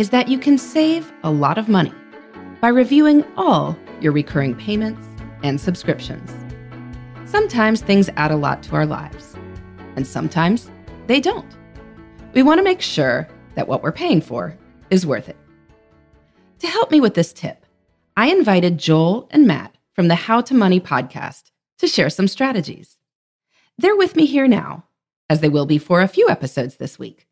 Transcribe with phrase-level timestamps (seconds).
[0.00, 1.92] is that you can save a lot of money
[2.62, 5.06] by reviewing all your recurring payments
[5.42, 6.34] and subscriptions.
[7.26, 9.36] Sometimes things add a lot to our lives,
[9.96, 10.70] and sometimes
[11.06, 11.54] they don't.
[12.32, 14.56] We want to make sure that what we're paying for
[14.88, 15.36] is worth it.
[16.60, 17.66] To help me with this tip,
[18.16, 22.96] I invited Joel and Matt from the How to Money podcast to share some strategies.
[23.76, 24.84] They're with me here now,
[25.28, 27.26] as they will be for a few episodes this week.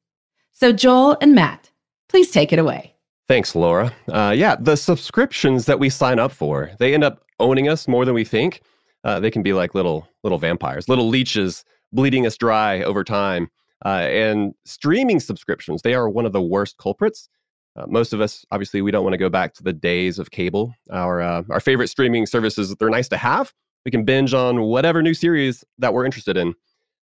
[0.52, 1.70] So, Joel and Matt,
[2.08, 2.94] please take it away.
[3.26, 3.92] Thanks, Laura.
[4.08, 8.04] Uh, yeah, the subscriptions that we sign up for, they end up owning us more
[8.04, 8.62] than we think.
[9.04, 13.48] Uh, they can be like little little vampires, little leeches bleeding us dry over time.
[13.84, 17.28] Uh, and streaming subscriptions, they are one of the worst culprits.
[17.76, 20.30] Uh, most of us, obviously, we don't want to go back to the days of
[20.30, 20.74] cable.
[20.90, 23.52] Our uh, our favorite streaming services, they're nice to have.
[23.84, 26.54] We can binge on whatever new series that we're interested in.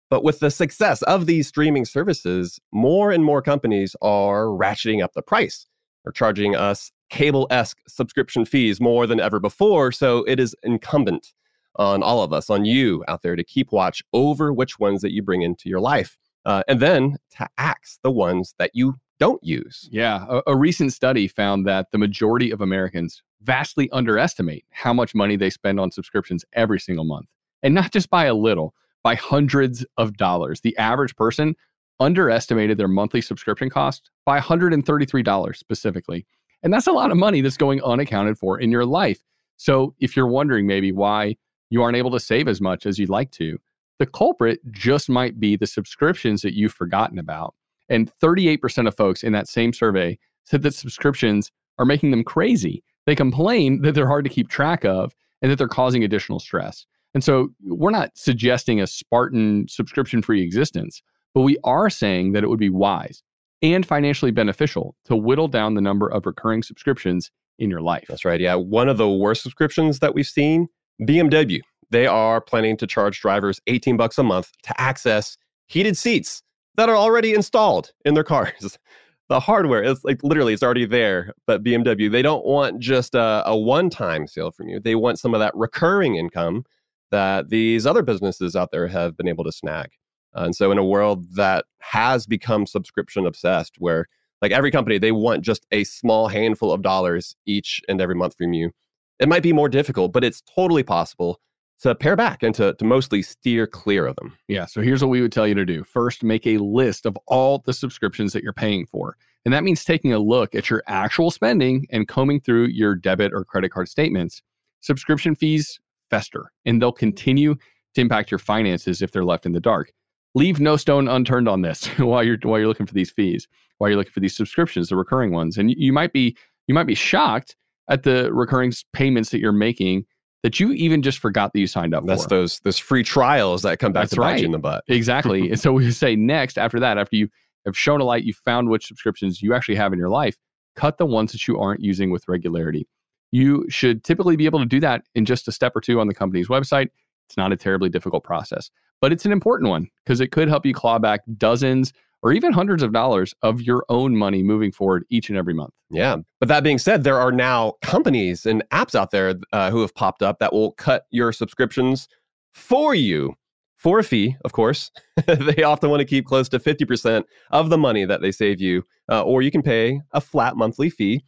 [0.10, 5.14] But with the success of these streaming services, more and more companies are ratcheting up
[5.14, 5.68] the price.
[6.04, 9.92] They're charging us cable esque subscription fees more than ever before.
[9.92, 11.34] So it is incumbent
[11.78, 15.12] on all of us, on you out there, to keep watch over which ones that
[15.12, 16.18] you bring into your life.
[16.46, 19.90] Uh, and then to axe the ones that you don't use.
[19.92, 20.26] Yeah.
[20.30, 25.38] A, a, recent study found that the majority of Americans vastly underestimate how much money
[25.38, 27.28] they spend on subscriptions every single month.
[27.64, 30.62] And not just by a little, by hundreds of dollars.
[30.62, 31.56] The average person
[32.00, 36.26] underestimated their monthly subscription cost by $133 specifically.
[36.64, 39.20] And that's a lot of money that's going unaccounted for in your life.
[39.58, 41.38] So if you're wondering maybe why
[41.70, 43.60] you aren't able to save as much as you'd like to,
[44.00, 47.54] the culprit just might be the subscriptions that you've forgotten about.
[47.88, 52.84] And 38% of folks in that same survey said that subscriptions are making them crazy.
[53.06, 55.14] They complain that they're hard to keep track of
[55.44, 56.88] and that they're causing additional stress.
[57.16, 61.02] And so we're not suggesting a Spartan subscription free existence,
[61.34, 63.24] but we are saying that it would be wise
[63.62, 68.06] and financially beneficial to whittle down the number of recurring subscriptions in your life.
[68.10, 68.42] That's right.
[68.42, 68.56] Yeah.
[68.56, 70.68] One of the worst subscriptions that we've seen
[71.02, 71.62] BMW.
[71.90, 75.38] They are planning to charge drivers 18 bucks a month to access
[75.68, 76.44] heated seats
[76.76, 78.78] that are already installed in their cars.
[79.30, 83.44] the hardware is like literally it's already there, but BMW they don't want just a,
[83.46, 84.82] a one-time sale from you.
[84.82, 86.66] They want some of that recurring income
[87.12, 89.90] that these other businesses out there have been able to snag.
[90.34, 94.08] And so in a world that has become subscription obsessed where
[94.42, 98.36] like every company they want just a small handful of dollars each and every month
[98.38, 98.72] from you.
[99.20, 101.40] It might be more difficult, but it's totally possible
[101.82, 104.38] to pare back and to, to mostly steer clear of them.
[104.48, 104.66] Yeah.
[104.66, 105.84] So here's what we would tell you to do.
[105.84, 109.18] First, make a list of all the subscriptions that you're paying for.
[109.46, 113.34] And that means taking a look at your actual spending and combing through your debit
[113.34, 114.42] or credit card statements.
[114.82, 115.80] Subscription fees
[116.16, 117.56] fester and they'll continue
[117.96, 119.92] to impact your finances if they're left in the dark.
[120.34, 123.90] Leave no stone unturned on this while you're while you're looking for these fees, while
[123.90, 125.58] you're looking for these subscriptions, the recurring ones.
[125.58, 126.36] And you might be
[126.68, 127.56] you might be shocked
[127.90, 130.06] at the recurring payments that you're making
[130.44, 132.30] that you even just forgot that you signed up That's for.
[132.30, 134.84] those those free trials that come back That's to bite you in the butt.
[134.88, 135.50] Exactly.
[135.50, 137.30] and so we say next, after that, after you
[137.66, 140.38] have shown a light, you found which subscriptions you actually have in your life,
[140.76, 142.88] cut the ones that you aren't using with regularity.
[143.36, 146.08] You should typically be able to do that in just a step or two on
[146.08, 146.88] the company's website.
[147.28, 148.72] It's not a terribly difficult process,
[149.02, 152.54] but it's an important one because it could help you claw back dozens or even
[152.54, 155.74] hundreds of dollars of your own money moving forward each and every month.
[155.92, 156.16] Yeah.
[156.40, 159.94] But that being said, there are now companies and apps out there uh, who have
[159.96, 162.08] popped up that will cut your subscriptions
[162.54, 163.36] for you
[163.76, 164.92] for a fee, of course.
[165.28, 168.84] they often want to keep close to 50% of the money that they save you,
[169.12, 171.22] uh, or you can pay a flat monthly fee.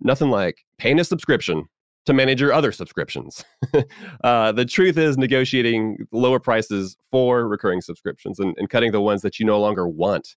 [0.00, 1.66] Nothing like paying a subscription
[2.06, 3.44] to manage your other subscriptions.
[4.24, 9.22] uh, the truth is, negotiating lower prices for recurring subscriptions and, and cutting the ones
[9.22, 10.36] that you no longer want.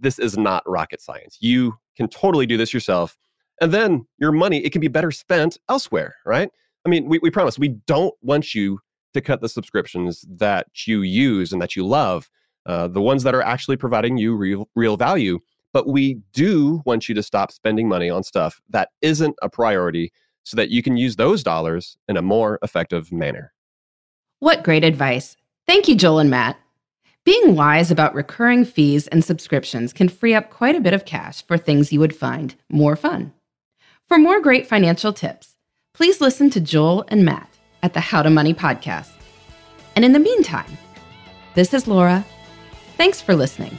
[0.00, 1.38] This is not rocket science.
[1.40, 3.16] You can totally do this yourself
[3.60, 6.50] And then your money, it can be better spent elsewhere, right?
[6.84, 8.80] I mean, we, we promise we don't want you
[9.14, 12.30] to cut the subscriptions that you use and that you love,
[12.66, 15.38] uh, the ones that are actually providing you real, real value.
[15.72, 20.12] But we do want you to stop spending money on stuff that isn't a priority
[20.44, 23.52] so that you can use those dollars in a more effective manner.
[24.40, 25.36] What great advice.
[25.66, 26.58] Thank you, Joel and Matt.
[27.24, 31.46] Being wise about recurring fees and subscriptions can free up quite a bit of cash
[31.46, 33.32] for things you would find more fun.
[34.08, 35.56] For more great financial tips,
[35.94, 37.48] please listen to Joel and Matt
[37.84, 39.12] at the How to Money podcast.
[39.94, 40.76] And in the meantime,
[41.54, 42.24] this is Laura.
[42.96, 43.78] Thanks for listening.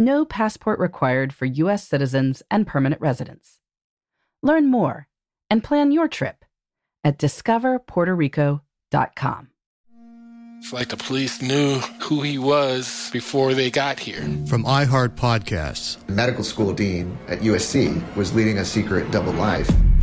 [0.00, 1.84] No passport required for U.S.
[1.86, 3.58] citizens and permanent residents.
[4.44, 5.08] Learn more
[5.50, 6.44] and plan your trip
[7.02, 9.48] at discoverpuertorico.com.
[10.58, 14.22] It's like the police knew who he was before they got here.
[14.46, 16.04] From iHeart Podcasts.
[16.06, 19.68] The medical school dean at USC was leading a secret double life.